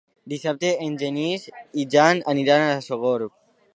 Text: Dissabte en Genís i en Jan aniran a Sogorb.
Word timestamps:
Dissabte 0.31 0.69
en 0.85 0.95
Genís 1.01 1.45
i 1.49 1.53
en 1.85 1.93
Jan 1.97 2.25
aniran 2.35 2.67
a 2.71 2.75
Sogorb. 2.87 3.37